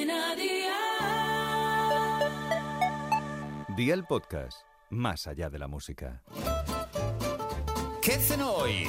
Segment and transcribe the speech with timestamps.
[0.00, 0.76] Cadena Dial.
[3.76, 6.22] Día el podcast, más allá de la música.
[8.00, 8.88] ¿Qué cenó hoy?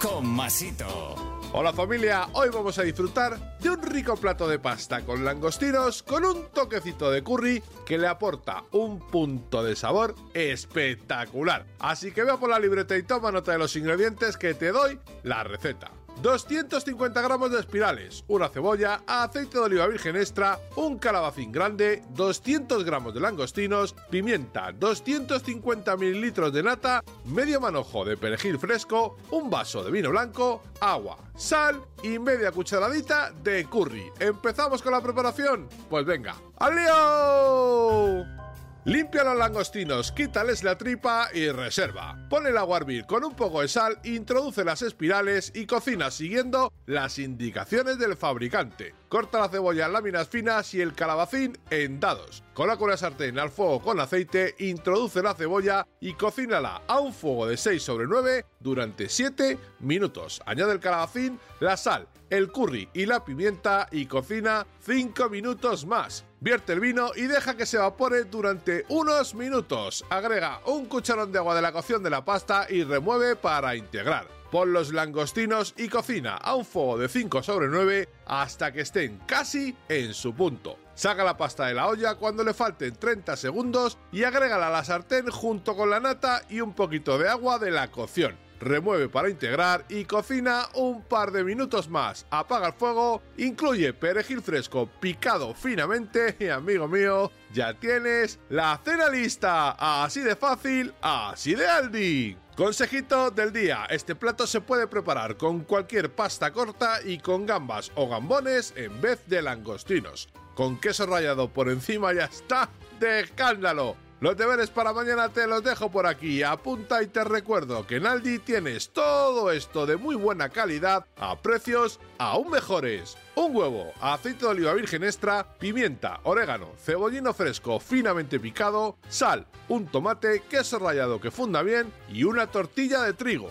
[0.00, 1.40] Con Masito.
[1.52, 6.24] Hola familia, hoy vamos a disfrutar de un rico plato de pasta con langostinos con
[6.24, 11.66] un toquecito de curry que le aporta un punto de sabor espectacular.
[11.80, 15.00] Así que vea por la libreta y toma nota de los ingredientes que te doy
[15.22, 15.90] la receta.
[16.22, 22.84] 250 gramos de espirales, una cebolla, aceite de oliva virgen extra, un calabacín grande, 200
[22.84, 29.82] gramos de langostinos, pimienta, 250 mililitros de nata, medio manojo de perejil fresco, un vaso
[29.82, 34.12] de vino blanco, agua, sal y media cucharadita de curry.
[34.18, 35.68] ¿Empezamos con la preparación?
[35.88, 38.39] Pues venga, ¡al lío!
[38.84, 42.16] Limpia los langostinos, quítales la tripa y reserva.
[42.30, 47.18] Pon el agua con un poco de sal, introduce las espirales y cocina siguiendo las
[47.18, 48.94] indicaciones del fabricante.
[49.10, 52.42] Corta la cebolla en láminas finas y el calabacín en dados.
[52.54, 57.46] Coloca una sartén al fuego con aceite, introduce la cebolla y cocínala a un fuego
[57.46, 60.40] de 6 sobre 9 durante 7 minutos.
[60.46, 66.24] Añade el calabacín, la sal, el curry y la pimienta y cocina 5 minutos más.
[66.42, 70.06] Vierte el vino y deja que se evapore durante unos minutos.
[70.08, 74.26] Agrega un cucharón de agua de la cocción de la pasta y remueve para integrar.
[74.50, 79.18] Pon los langostinos y cocina a un fuego de 5 sobre 9 hasta que estén
[79.26, 80.78] casi en su punto.
[80.94, 84.82] Saca la pasta de la olla cuando le falten 30 segundos y agrégala a la
[84.82, 89.30] sartén junto con la nata y un poquito de agua de la cocción remueve para
[89.30, 92.26] integrar y cocina un par de minutos más.
[92.30, 99.08] Apaga el fuego, incluye perejil fresco picado finamente y amigo mío, ya tienes la cena
[99.08, 100.04] lista.
[100.04, 102.36] Así de fácil, así de Aldi.
[102.56, 107.90] Consejito del día, este plato se puede preparar con cualquier pasta corta y con gambas
[107.94, 110.28] o gambones en vez de langostinos.
[110.54, 113.96] Con queso rallado por encima ya está de escándalo.
[114.20, 116.42] Los deberes para mañana te los dejo por aquí.
[116.42, 121.40] Apunta y te recuerdo que en Aldi tienes todo esto de muy buena calidad a
[121.40, 123.16] precios aún mejores.
[123.34, 129.86] Un huevo, aceite de oliva virgen extra, pimienta, orégano, cebollino fresco finamente picado, sal, un
[129.86, 133.50] tomate, queso rallado que funda bien y una tortilla de trigo.